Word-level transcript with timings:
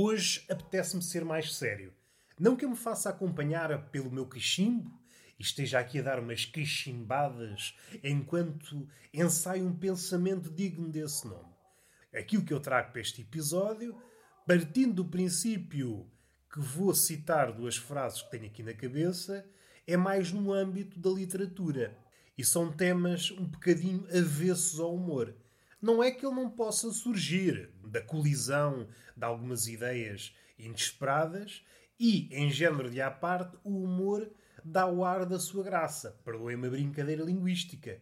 Hoje 0.00 0.44
apetece-me 0.48 1.02
ser 1.02 1.24
mais 1.24 1.56
sério. 1.56 1.92
Não 2.38 2.54
que 2.54 2.64
eu 2.64 2.70
me 2.70 2.76
faça 2.76 3.10
acompanhar 3.10 3.90
pelo 3.90 4.12
meu 4.12 4.26
cachimbo 4.26 4.96
e 5.36 5.42
esteja 5.42 5.80
aqui 5.80 5.98
a 5.98 6.02
dar 6.02 6.20
umas 6.20 6.44
cachimbadas 6.44 7.76
enquanto 8.04 8.88
ensaio 9.12 9.66
um 9.66 9.74
pensamento 9.74 10.52
digno 10.52 10.88
desse 10.88 11.26
nome. 11.26 11.52
Aquilo 12.14 12.44
que 12.44 12.54
eu 12.54 12.60
trago 12.60 12.92
para 12.92 13.00
este 13.00 13.22
episódio, 13.22 14.00
partindo 14.46 14.94
do 14.94 15.04
princípio 15.04 16.08
que 16.48 16.60
vou 16.60 16.94
citar 16.94 17.50
duas 17.50 17.76
frases 17.76 18.22
que 18.22 18.30
tenho 18.30 18.46
aqui 18.46 18.62
na 18.62 18.74
cabeça, 18.74 19.44
é 19.84 19.96
mais 19.96 20.30
no 20.30 20.52
âmbito 20.52 20.96
da 21.00 21.10
literatura. 21.10 21.98
E 22.38 22.44
são 22.44 22.70
temas 22.70 23.32
um 23.32 23.46
bocadinho 23.46 24.06
avessos 24.16 24.78
ao 24.78 24.94
humor. 24.94 25.34
Não 25.82 26.00
é 26.00 26.12
que 26.12 26.24
ele 26.24 26.36
não 26.36 26.48
possa 26.48 26.92
surgir 26.92 27.72
da 27.88 28.00
colisão 28.00 28.86
de 29.16 29.24
algumas 29.24 29.66
ideias 29.66 30.34
inesperadas 30.58 31.64
e, 31.98 32.28
em 32.30 32.50
género 32.50 32.90
de 32.90 33.00
à 33.00 33.10
parte, 33.10 33.56
o 33.64 33.82
humor 33.82 34.30
dá 34.64 34.86
o 34.86 35.04
ar 35.04 35.24
da 35.24 35.38
sua 35.38 35.64
graça. 35.64 36.18
Perdoem-me 36.24 36.66
a 36.66 36.70
brincadeira 36.70 37.24
linguística. 37.24 38.00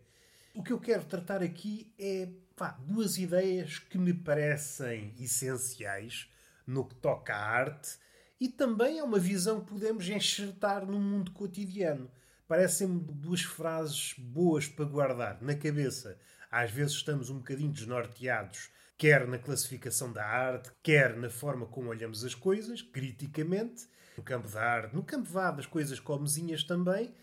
O 0.54 0.62
que 0.62 0.72
eu 0.72 0.80
quero 0.80 1.04
tratar 1.04 1.42
aqui 1.42 1.92
é 1.98 2.28
pá, 2.56 2.78
duas 2.80 3.18
ideias 3.18 3.78
que 3.78 3.98
me 3.98 4.14
parecem 4.14 5.14
essenciais 5.18 6.30
no 6.66 6.86
que 6.86 6.94
toca 6.94 7.34
à 7.34 7.38
arte 7.38 7.98
e 8.40 8.48
também 8.48 8.98
é 8.98 9.02
uma 9.02 9.18
visão 9.18 9.60
que 9.60 9.70
podemos 9.70 10.08
enxertar 10.08 10.86
no 10.86 11.00
mundo 11.00 11.30
cotidiano. 11.32 12.10
Parecem-me 12.48 13.00
duas 13.00 13.42
frases 13.42 14.14
boas 14.18 14.68
para 14.68 14.84
guardar 14.84 15.42
na 15.42 15.54
cabeça. 15.54 16.18
Às 16.50 16.70
vezes 16.70 16.94
estamos 16.94 17.28
um 17.28 17.38
bocadinho 17.38 17.72
desnorteados, 17.72 18.70
quer 18.96 19.26
na 19.26 19.38
classificação 19.38 20.12
da 20.12 20.24
arte, 20.24 20.70
quer 20.82 21.16
na 21.16 21.30
forma 21.30 21.66
como 21.66 21.90
olhamos 21.90 22.24
as 22.24 22.34
coisas, 22.34 22.82
criticamente, 22.82 23.86
no 24.16 24.22
campo 24.22 24.48
da 24.48 24.62
arte, 24.62 24.94
no 24.94 25.02
campo 25.02 25.28
vá 25.28 25.50
das 25.50 25.66
coisas 25.66 26.00
comezinhas 26.00 26.64
também. 26.64 27.14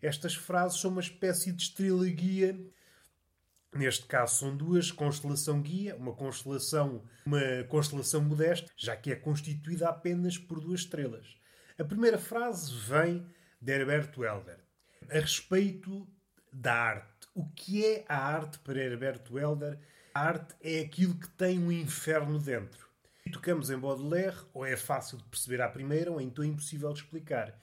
Estas 0.00 0.34
frases 0.34 0.80
são 0.80 0.90
uma 0.90 1.00
espécie 1.00 1.52
de 1.52 1.62
estrela 1.62 2.04
guia 2.06 2.58
Neste 3.74 4.04
caso 4.04 4.38
são 4.38 4.54
duas, 4.54 4.90
constelação 4.90 5.62
guia, 5.62 5.96
uma 5.96 6.12
constelação, 6.12 7.02
uma 7.24 7.40
constelação 7.68 8.20
modesta, 8.20 8.70
já 8.76 8.94
que 8.94 9.10
é 9.10 9.16
constituída 9.16 9.88
apenas 9.88 10.36
por 10.36 10.60
duas 10.60 10.80
estrelas. 10.80 11.38
A 11.78 11.84
primeira 11.84 12.18
frase 12.18 12.70
vem 12.74 13.26
de 13.58 13.72
Herberto 13.72 14.24
Helder, 14.24 14.58
a 15.08 15.18
respeito 15.18 16.06
da 16.52 16.74
arte. 16.74 17.26
O 17.34 17.48
que 17.48 17.82
é 17.82 18.04
a 18.06 18.18
arte 18.18 18.58
para 18.58 18.78
Herberto 18.78 19.38
Helder? 19.38 19.78
A 20.14 20.20
arte 20.20 20.54
é 20.60 20.80
aquilo 20.80 21.14
que 21.14 21.28
tem 21.30 21.58
um 21.58 21.72
inferno 21.72 22.38
dentro. 22.38 22.86
Tocamos 23.32 23.70
em 23.70 23.78
Baudelaire, 23.78 24.36
ou 24.52 24.66
é 24.66 24.76
fácil 24.76 25.16
de 25.16 25.24
perceber 25.24 25.62
à 25.62 25.68
primeira, 25.68 26.12
ou 26.12 26.20
então 26.20 26.44
é 26.44 26.48
impossível 26.48 26.92
de 26.92 27.00
explicar. 27.00 27.58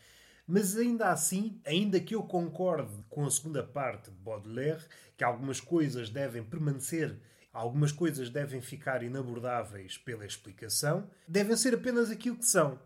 Mas 0.48 0.76
ainda 0.76 1.12
assim, 1.12 1.62
ainda 1.64 2.00
que 2.00 2.16
eu 2.16 2.24
concorde 2.24 2.92
com 3.08 3.24
a 3.24 3.30
segunda 3.30 3.62
parte 3.62 4.10
de 4.10 4.18
Baudelaire, 4.18 4.84
que 5.16 5.24
algumas 5.24 5.62
coisas 5.62 6.10
devem 6.10 6.44
permanecer, 6.44 7.16
algumas 7.54 7.92
coisas 7.92 8.32
devem 8.32 8.62
ficar 8.62 9.04
inabordáveis 9.04 9.96
pela 10.00 10.26
explicação, 10.26 11.08
devem 11.28 11.56
ser 11.56 11.76
apenas 11.76 12.10
aquilo 12.10 12.38
que 12.38 12.48
são. 12.48 12.80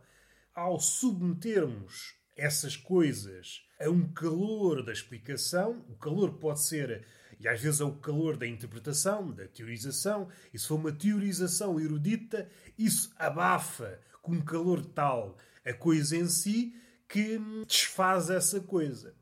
Ao 0.53 0.77
submetermos 0.77 2.15
essas 2.35 2.75
coisas 2.75 3.65
a 3.79 3.89
um 3.89 4.11
calor 4.11 4.83
da 4.83 4.91
explicação, 4.91 5.85
o 5.87 5.95
calor 5.95 6.33
pode 6.33 6.61
ser, 6.61 7.05
e 7.43 7.47
às 7.47 7.59
vezes 7.59 7.81
é 7.81 7.83
o 7.83 7.91
calor 7.91 8.37
da 8.37 8.47
interpretação, 8.47 9.29
da 9.29 9.45
teorização, 9.45 10.29
e 10.53 10.57
se 10.57 10.65
for 10.65 10.75
uma 10.75 10.93
teorização 10.93 11.77
erudita, 11.77 12.49
isso 12.77 13.11
abafa 13.19 13.99
com 14.21 14.31
um 14.31 14.41
calor 14.41 14.83
tal 14.85 15.37
a 15.65 15.73
coisa 15.73 16.15
em 16.15 16.27
si 16.27 16.73
que 17.07 17.37
desfaz 17.67 18.29
essa 18.29 18.61
coisa. 18.61 19.13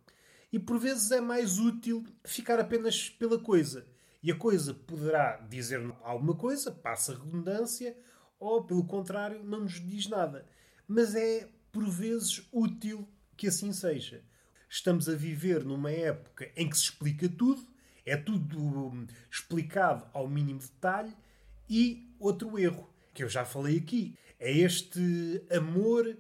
E 0.54 0.60
por 0.60 0.78
vezes 0.78 1.10
é 1.10 1.20
mais 1.20 1.58
útil 1.58 2.06
ficar 2.24 2.60
apenas 2.60 3.10
pela 3.10 3.40
coisa. 3.40 3.88
E 4.22 4.32
a 4.32 4.36
coisa 4.36 4.72
poderá 4.72 5.38
dizer 5.38 5.82
alguma 6.04 6.36
coisa, 6.36 6.72
passa 6.72 7.16
redundância, 7.16 7.98
ou 8.40 8.64
pelo 8.64 8.86
contrário, 8.86 9.44
não 9.44 9.62
nos 9.62 9.80
diz 9.82 10.08
nada. 10.08 10.46
Mas 10.88 11.16
é 11.16 11.50
por 11.72 11.90
vezes 11.90 12.48
útil 12.52 13.08
que 13.36 13.48
assim 13.48 13.74
seja. 13.74 14.24
Estamos 14.70 15.10
a 15.10 15.16
viver 15.16 15.64
numa 15.64 15.92
época 15.92 16.52
em 16.56 16.70
que 16.70 16.78
se 16.78 16.84
explica 16.84 17.28
tudo, 17.28 17.71
é 18.06 18.18
tudo 18.18 19.08
explicado 19.30 20.06
ao 20.14 20.28
mínimo 20.28 20.60
detalhe, 20.60 21.16
e 21.70 22.14
outro 22.20 22.60
erro, 22.60 22.90
que 23.14 23.24
eu 23.24 23.30
já 23.30 23.46
falei 23.46 23.78
aqui, 23.78 24.18
é 24.40 24.52
este 24.52 25.46
amor 25.50 26.18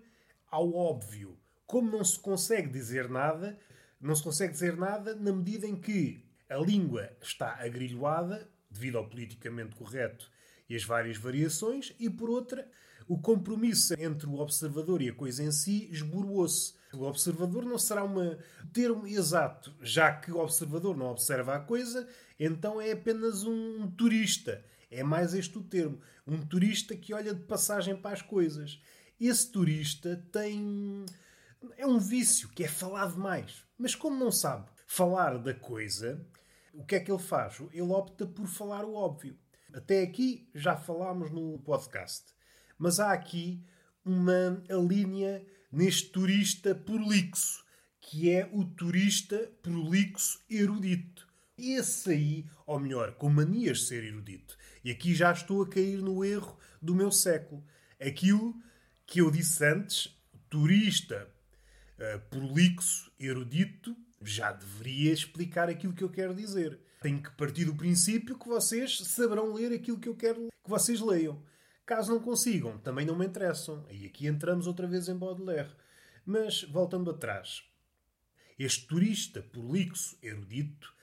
ao 0.49 0.73
óbvio. 0.73 1.37
Como 1.65 1.91
não 1.91 2.03
se 2.03 2.19
consegue 2.19 2.69
dizer 2.69 3.09
nada, 3.09 3.57
não 3.99 4.15
se 4.15 4.23
consegue 4.23 4.53
dizer 4.53 4.77
nada 4.77 5.15
na 5.15 5.31
medida 5.33 5.67
em 5.67 5.75
que 5.75 6.23
a 6.49 6.57
língua 6.57 7.11
está 7.21 7.55
agrilhoada, 7.61 8.49
devido 8.69 8.97
ao 8.97 9.07
politicamente 9.07 9.75
correto 9.75 10.31
e 10.69 10.75
as 10.75 10.83
várias 10.83 11.17
variações, 11.17 11.93
e 11.99 12.09
por 12.09 12.29
outra, 12.29 12.69
o 13.07 13.17
compromisso 13.19 13.93
entre 13.99 14.27
o 14.27 14.39
observador 14.39 15.01
e 15.01 15.09
a 15.09 15.13
coisa 15.13 15.43
em 15.43 15.51
si 15.51 15.89
esboroou-se. 15.91 16.73
O 16.93 17.03
observador 17.03 17.65
não 17.65 17.77
será 17.77 18.03
um 18.03 18.37
termo 18.73 19.07
exato, 19.07 19.73
já 19.81 20.11
que 20.13 20.31
o 20.31 20.39
observador 20.39 20.95
não 20.95 21.07
observa 21.07 21.55
a 21.55 21.59
coisa, 21.59 22.07
então 22.39 22.81
é 22.81 22.91
apenas 22.91 23.43
um 23.43 23.89
turista. 23.91 24.63
É 24.89 25.03
mais 25.03 25.33
este 25.33 25.57
o 25.57 25.63
termo. 25.63 26.01
Um 26.27 26.41
turista 26.45 26.95
que 26.95 27.13
olha 27.13 27.33
de 27.33 27.41
passagem 27.41 27.95
para 27.95 28.11
as 28.11 28.21
coisas. 28.21 28.81
Esse 29.19 29.49
turista 29.51 30.21
tem 30.31 31.05
é 31.77 31.85
um 31.85 31.99
vício 31.99 32.49
que 32.49 32.63
é 32.63 32.67
falar 32.67 33.11
demais. 33.11 33.63
Mas 33.77 33.95
como 33.95 34.17
não 34.17 34.31
sabe 34.31 34.67
falar 34.87 35.37
da 35.37 35.53
coisa, 35.53 36.25
o 36.73 36.83
que 36.83 36.95
é 36.95 36.99
que 36.99 37.11
ele 37.11 37.21
faz? 37.21 37.59
Ele 37.71 37.81
opta 37.81 38.25
por 38.25 38.47
falar 38.47 38.83
o 38.83 38.95
óbvio. 38.95 39.37
Até 39.73 40.01
aqui 40.01 40.49
já 40.53 40.75
falámos 40.75 41.31
no 41.31 41.59
podcast. 41.59 42.33
Mas 42.81 42.99
há 42.99 43.13
aqui 43.13 43.63
uma 44.03 44.63
linha 44.89 45.45
neste 45.71 46.09
turista 46.09 46.73
prolixo, 46.73 47.63
que 47.99 48.31
é 48.31 48.49
o 48.51 48.65
turista 48.65 49.37
prolixo 49.61 50.39
erudito. 50.49 51.27
Esse 51.55 52.09
aí, 52.09 52.45
ou 52.65 52.79
melhor, 52.79 53.11
com 53.13 53.29
manias 53.29 53.81
de 53.81 53.85
ser 53.85 54.03
erudito. 54.03 54.57
E 54.83 54.89
aqui 54.89 55.13
já 55.13 55.31
estou 55.31 55.61
a 55.61 55.69
cair 55.69 56.01
no 56.01 56.25
erro 56.25 56.57
do 56.81 56.95
meu 56.95 57.11
século. 57.11 57.63
Aquilo 57.99 58.55
que 59.05 59.21
eu 59.21 59.29
disse 59.29 59.63
antes, 59.63 60.17
turista 60.49 61.29
uh, 61.99 62.19
prolixo, 62.31 63.11
erudito, 63.19 63.95
já 64.23 64.51
deveria 64.51 65.13
explicar 65.13 65.69
aquilo 65.69 65.93
que 65.93 66.03
eu 66.03 66.09
quero 66.09 66.33
dizer. 66.33 66.79
Tenho 66.99 67.21
que 67.21 67.29
partir 67.33 67.65
do 67.65 67.75
princípio 67.75 68.39
que 68.39 68.47
vocês 68.47 68.97
saberão 69.01 69.53
ler 69.53 69.71
aquilo 69.71 69.99
que 69.99 70.09
eu 70.09 70.15
quero 70.15 70.47
que 70.63 70.69
vocês 70.69 70.99
leiam. 70.99 71.39
Caso 71.91 72.13
não 72.13 72.21
consigam, 72.21 72.77
também 72.77 73.05
não 73.05 73.17
me 73.17 73.25
interessam. 73.25 73.85
E 73.91 74.05
aqui 74.05 74.25
entramos 74.25 74.65
outra 74.65 74.87
vez 74.87 75.09
em 75.09 75.17
Baudelaire. 75.17 75.75
Mas, 76.25 76.63
voltando 76.63 77.11
atrás, 77.11 77.65
este 78.57 78.87
turista 78.87 79.41
prolixo, 79.41 80.17
erudito, 80.23 80.95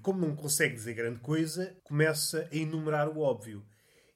como 0.00 0.24
não 0.24 0.36
consegue 0.36 0.76
dizer 0.76 0.94
grande 0.94 1.18
coisa, 1.18 1.76
começa 1.82 2.48
a 2.52 2.54
enumerar 2.56 3.08
o 3.08 3.18
óbvio. 3.18 3.66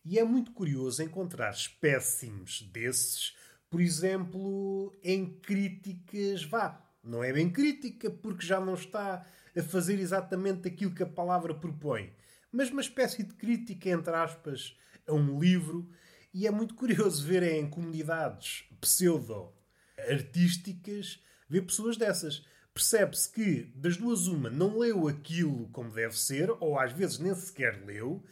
E 0.04 0.20
é 0.20 0.22
muito 0.22 0.52
curioso 0.52 1.02
encontrar 1.02 1.50
espécimes 1.50 2.62
desses 2.62 3.34
por 3.68 3.80
exemplo, 3.80 4.96
em 5.02 5.26
críticas, 5.26 6.44
vá, 6.44 6.80
não 7.02 7.24
é 7.24 7.32
bem 7.32 7.50
crítica, 7.50 8.08
porque 8.08 8.46
já 8.46 8.60
não 8.60 8.74
está 8.74 9.26
a 9.56 9.62
fazer 9.64 9.98
exatamente 9.98 10.68
aquilo 10.68 10.94
que 10.94 11.02
a 11.02 11.06
palavra 11.06 11.54
propõe, 11.54 12.12
mas 12.52 12.70
uma 12.70 12.80
espécie 12.80 13.24
de 13.24 13.34
crítica, 13.34 13.90
entre 13.90 14.14
aspas, 14.14 14.76
a 15.06 15.12
um 15.12 15.40
livro, 15.40 15.88
e 16.32 16.46
é 16.46 16.50
muito 16.50 16.74
curioso 16.74 17.26
ver 17.26 17.42
em 17.42 17.68
comunidades 17.68 18.64
pseudo-artísticas, 18.80 21.20
ver 21.48 21.62
pessoas 21.62 21.96
dessas. 21.96 22.44
Percebe-se 22.72 23.30
que, 23.30 23.64
das 23.74 23.96
duas, 23.96 24.26
uma 24.26 24.48
não 24.48 24.78
leu 24.78 25.08
aquilo 25.08 25.68
como 25.68 25.90
deve 25.90 26.18
ser, 26.18 26.50
ou 26.60 26.78
às 26.78 26.92
vezes 26.92 27.18
nem 27.18 27.34
sequer 27.34 27.84
leu, 27.84 28.24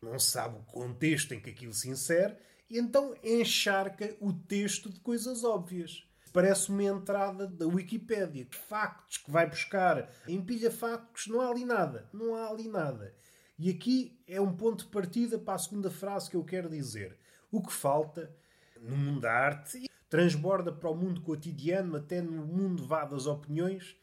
não 0.00 0.18
sabe 0.18 0.58
o 0.58 0.62
contexto 0.62 1.34
em 1.34 1.40
que 1.40 1.50
aquilo 1.50 1.72
se 1.72 1.90
insere, 1.90 2.36
e 2.70 2.78
então 2.78 3.14
encharca 3.22 4.16
o 4.20 4.32
texto 4.32 4.88
de 4.88 5.00
coisas 5.00 5.44
óbvias. 5.44 6.06
Parece 6.32 6.70
uma 6.70 6.84
entrada 6.84 7.46
da 7.46 7.66
Wikipédia, 7.66 8.46
de 8.46 8.56
factos 8.56 9.18
que 9.18 9.30
vai 9.30 9.46
buscar. 9.46 10.10
Empilha 10.26 10.70
factos, 10.70 11.26
não 11.26 11.42
há 11.42 11.50
ali 11.50 11.66
nada. 11.66 12.08
Não 12.12 12.34
há 12.34 12.48
ali 12.48 12.68
nada. 12.68 13.14
E 13.58 13.70
aqui 13.70 14.20
é 14.26 14.40
um 14.40 14.54
ponto 14.54 14.84
de 14.84 14.90
partida 14.90 15.38
para 15.38 15.54
a 15.54 15.58
segunda 15.58 15.90
frase 15.90 16.30
que 16.30 16.36
eu 16.36 16.44
quero 16.44 16.68
dizer. 16.68 17.16
O 17.50 17.62
que 17.62 17.72
falta 17.72 18.34
no 18.80 18.96
mundo 18.96 19.20
da 19.20 19.32
arte 19.32 19.88
transborda 20.08 20.72
para 20.72 20.90
o 20.90 20.94
mundo 20.94 21.20
cotidiano, 21.22 21.96
até 21.96 22.20
no 22.20 22.44
mundo 22.44 22.86
vá 22.86 23.04
das 23.04 23.26
opiniões, 23.26 23.96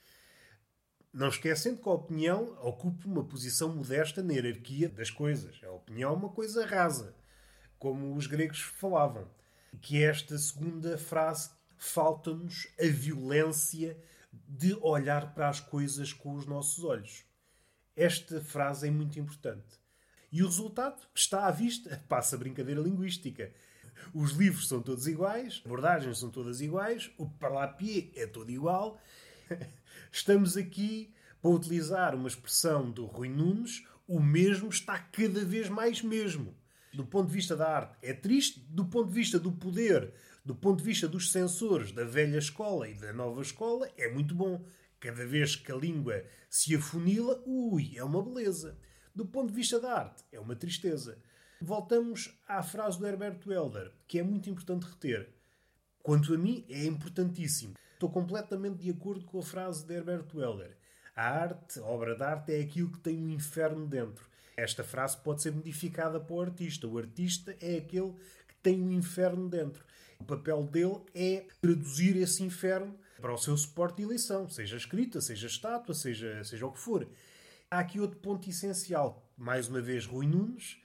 não 1.13 1.27
esquecendo 1.27 1.81
que 1.81 1.89
a 1.89 1.93
opinião 1.93 2.57
ocupa 2.61 3.07
uma 3.07 3.23
posição 3.23 3.75
modesta 3.75 4.23
na 4.23 4.33
hierarquia 4.33 4.89
das 4.89 5.09
coisas. 5.09 5.59
A 5.63 5.71
opinião 5.71 6.11
é 6.11 6.15
uma 6.15 6.29
coisa 6.29 6.65
rasa 6.65 7.15
como 7.79 8.15
os 8.15 8.27
gregos 8.27 8.59
falavam. 8.59 9.27
que 9.81 10.03
esta 10.03 10.37
segunda 10.37 10.97
frase. 10.97 11.51
Falta-nos 11.81 12.67
a 12.77 12.87
violência 12.87 13.97
de 14.33 14.73
olhar 14.81 15.33
para 15.33 15.47
as 15.47 15.61
coisas 15.61 16.11
com 16.11 16.33
os 16.33 16.45
nossos 16.45 16.83
olhos. 16.83 17.23
Esta 17.99 18.39
frase 18.39 18.87
é 18.87 18.91
muito 18.91 19.19
importante. 19.19 19.77
E 20.31 20.41
o 20.41 20.45
resultado 20.45 21.01
está 21.13 21.47
à 21.47 21.51
vista. 21.51 22.01
Passa 22.07 22.37
a 22.37 22.39
brincadeira 22.39 22.79
linguística. 22.79 23.51
Os 24.13 24.31
livros 24.31 24.69
são 24.69 24.81
todos 24.81 25.05
iguais, 25.05 25.55
as 25.55 25.65
abordagens 25.65 26.17
são 26.17 26.29
todas 26.29 26.61
iguais, 26.61 27.11
o 27.17 27.29
parlapié 27.29 28.09
é 28.15 28.25
todo 28.25 28.49
igual. 28.49 29.01
Estamos 30.13 30.55
aqui 30.55 31.13
para 31.41 31.51
utilizar 31.51 32.15
uma 32.15 32.29
expressão 32.29 32.89
do 32.89 33.05
Rui 33.05 33.27
Nunes, 33.27 33.85
o 34.07 34.21
mesmo 34.21 34.69
está 34.69 34.97
cada 34.97 35.43
vez 35.43 35.67
mais 35.67 36.01
mesmo. 36.01 36.55
Do 36.93 37.05
ponto 37.05 37.27
de 37.27 37.33
vista 37.33 37.53
da 37.53 37.67
arte 37.67 37.97
é 38.01 38.13
triste, 38.13 38.61
do 38.69 38.85
ponto 38.85 39.09
de 39.09 39.15
vista 39.15 39.37
do 39.37 39.51
poder, 39.51 40.13
do 40.45 40.55
ponto 40.55 40.77
de 40.77 40.85
vista 40.85 41.05
dos 41.05 41.33
censores 41.33 41.91
da 41.91 42.05
velha 42.05 42.37
escola 42.37 42.87
e 42.87 42.93
da 42.93 43.11
nova 43.11 43.41
escola, 43.41 43.91
é 43.97 44.09
muito 44.09 44.33
bom. 44.33 44.65
Cada 44.99 45.25
vez 45.25 45.55
que 45.55 45.71
a 45.71 45.75
língua 45.75 46.25
se 46.49 46.75
afunila, 46.75 47.41
ui, 47.45 47.93
é 47.95 48.03
uma 48.03 48.21
beleza. 48.21 48.77
Do 49.15 49.25
ponto 49.25 49.47
de 49.47 49.55
vista 49.55 49.79
da 49.79 49.93
arte, 49.93 50.25
é 50.29 50.39
uma 50.39 50.57
tristeza. 50.57 51.17
Voltamos 51.61 52.37
à 52.45 52.61
frase 52.61 52.99
do 52.99 53.07
Herbert 53.07 53.39
Welder, 53.47 53.93
que 54.07 54.19
é 54.19 54.23
muito 54.23 54.49
importante 54.49 54.83
reter. 54.83 55.29
Quanto 56.03 56.33
a 56.33 56.37
mim, 56.37 56.65
é 56.69 56.85
importantíssimo. 56.85 57.75
Estou 57.93 58.09
completamente 58.09 58.79
de 58.83 58.91
acordo 58.91 59.23
com 59.25 59.39
a 59.39 59.43
frase 59.43 59.85
de 59.85 59.93
Herbert 59.93 60.27
Welder. 60.33 60.77
A 61.15 61.29
arte, 61.29 61.79
a 61.79 61.83
obra 61.83 62.15
de 62.15 62.23
arte, 62.23 62.53
é 62.53 62.59
aquilo 62.59 62.91
que 62.91 62.99
tem 62.99 63.17
um 63.17 63.29
inferno 63.29 63.87
dentro. 63.87 64.27
Esta 64.57 64.83
frase 64.83 65.17
pode 65.17 65.41
ser 65.41 65.53
modificada 65.53 66.19
para 66.19 66.35
o 66.35 66.41
artista. 66.41 66.87
O 66.87 66.97
artista 66.97 67.55
é 67.61 67.77
aquele 67.77 68.13
que 68.47 68.55
tem 68.61 68.81
um 68.81 68.91
inferno 68.91 69.47
dentro. 69.47 69.81
O 70.19 70.25
papel 70.25 70.63
dele 70.63 71.01
é 71.15 71.45
traduzir 71.61 72.17
esse 72.17 72.43
inferno 72.43 72.99
para 73.19 73.33
o 73.33 73.37
seu 73.37 73.55
suporte 73.57 73.97
de 73.97 74.03
eleição, 74.03 74.49
seja 74.49 74.77
escrita, 74.77 75.21
seja 75.21 75.47
estátua, 75.47 75.93
seja, 75.93 76.43
seja 76.43 76.65
o 76.65 76.71
que 76.71 76.79
for. 76.79 77.07
Há 77.69 77.79
aqui 77.79 77.99
outro 77.99 78.19
ponto 78.19 78.49
essencial. 78.49 79.29
Mais 79.37 79.67
uma 79.67 79.81
vez, 79.81 80.05
Rui 80.05 80.25
Nunes 80.25 80.77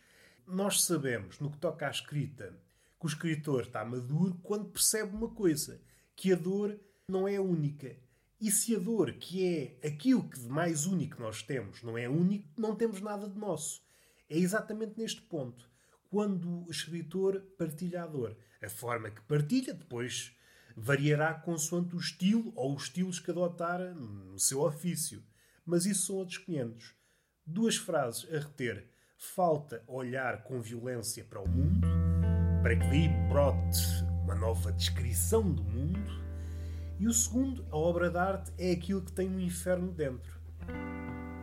nós 0.46 0.82
sabemos, 0.82 1.40
no 1.40 1.50
que 1.50 1.58
toca 1.58 1.86
à 1.86 1.90
escrita, 1.90 2.54
que 3.00 3.06
o 3.06 3.08
escritor 3.08 3.62
está 3.62 3.84
maduro 3.84 4.38
quando 4.42 4.68
percebe 4.68 5.16
uma 5.16 5.28
coisa: 5.28 5.80
que 6.14 6.32
a 6.32 6.36
dor 6.36 6.78
não 7.08 7.26
é 7.26 7.40
única. 7.40 7.96
E 8.40 8.50
se 8.50 8.76
a 8.76 8.78
dor, 8.78 9.12
que 9.12 9.46
é 9.82 9.86
aquilo 9.86 10.28
que 10.28 10.38
de 10.38 10.48
mais 10.48 10.84
único 10.84 11.20
nós 11.20 11.42
temos, 11.42 11.82
não 11.82 11.96
é 11.96 12.08
único, 12.08 12.48
não 12.60 12.76
temos 12.76 13.00
nada 13.00 13.28
de 13.28 13.38
nosso. 13.38 13.82
É 14.28 14.36
exatamente 14.36 14.98
neste 14.98 15.22
ponto. 15.22 15.70
Quando 16.10 16.66
o 16.66 16.70
escritor 16.70 17.40
partilha 17.56 18.02
a 18.02 18.06
dor. 18.06 18.36
A 18.62 18.68
forma 18.68 19.10
que 19.10 19.20
partilha 19.22 19.74
depois 19.74 20.36
variará 20.76 21.34
consoante 21.34 21.94
o 21.94 21.98
estilo 21.98 22.52
ou 22.56 22.74
os 22.74 22.84
estilos 22.84 23.20
que 23.20 23.30
adotar 23.30 23.80
no 23.94 24.38
seu 24.38 24.62
ofício. 24.62 25.22
Mas 25.64 25.86
isso 25.86 26.06
são 26.06 26.16
outros 26.16 26.38
500. 26.38 26.94
Duas 27.46 27.76
frases 27.76 28.26
a 28.32 28.38
reter 28.38 28.90
falta 29.18 29.82
olhar 29.86 30.42
com 30.42 30.60
violência 30.60 31.24
para 31.24 31.40
o 31.40 31.48
mundo, 31.48 31.86
para 32.62 32.76
que 32.76 32.86
daí 32.86 33.08
brote 33.28 33.80
uma 34.22 34.34
nova 34.34 34.72
descrição 34.72 35.50
do 35.50 35.62
mundo. 35.62 36.24
E 36.98 37.06
o 37.06 37.12
segundo, 37.12 37.66
a 37.70 37.76
obra 37.76 38.10
de 38.10 38.18
arte 38.18 38.52
é 38.58 38.72
aquilo 38.72 39.02
que 39.02 39.12
tem 39.12 39.28
um 39.28 39.40
inferno 39.40 39.92
dentro. 39.92 40.40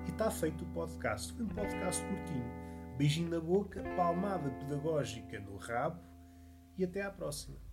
E 0.07 0.11
está 0.11 0.31
feito 0.31 0.63
o 0.63 0.73
podcast. 0.73 1.33
Foi 1.33 1.45
um 1.45 1.49
podcast 1.49 2.03
curtinho. 2.03 2.61
Beijinho 2.97 3.29
na 3.29 3.39
boca, 3.39 3.83
palmada 3.95 4.49
pedagógica 4.49 5.39
no 5.39 5.57
rabo 5.57 6.01
e 6.77 6.83
até 6.83 7.01
à 7.01 7.11
próxima. 7.11 7.70